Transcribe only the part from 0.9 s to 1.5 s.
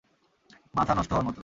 নষ্ট হওয়ার মতো!